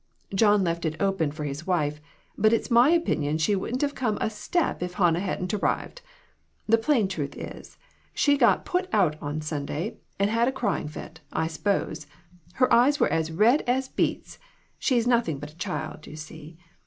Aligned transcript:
John 0.33 0.63
left 0.63 0.83
it 0.83 0.99
open 0.99 1.31
for 1.31 1.43
his 1.43 1.67
wife, 1.67 2.01
but 2.35 2.51
it's 2.51 2.71
my 2.71 2.89
opin 2.95 3.21
ion 3.21 3.37
she 3.37 3.55
wouldn't 3.55 3.83
have 3.83 3.93
come 3.93 4.17
a 4.19 4.31
step 4.31 4.81
if 4.81 4.93
Hannah 4.95 5.19
hadn't 5.19 5.53
arrived. 5.53 6.01
The 6.67 6.79
plain 6.79 7.07
truth 7.07 7.37
is, 7.37 7.77
she 8.11 8.35
got 8.35 8.65
put 8.65 8.87
out 8.91 9.15
on 9.21 9.41
Sunday, 9.41 9.97
and 10.17 10.31
had 10.31 10.47
a 10.47 10.51
crying 10.51 10.87
fit, 10.87 11.19
I 11.31 11.45
s'pose. 11.45 12.07
Her 12.53 12.73
eyes 12.73 12.99
were 12.99 13.09
as 13.13 13.29
red 13.31 13.61
as 13.67 13.89
beets; 13.89 14.39
she's 14.79 15.05
nothing 15.05 15.37
but 15.37 15.51
a 15.51 15.57
child, 15.57 16.07
you 16.07 16.15
see. 16.15 16.57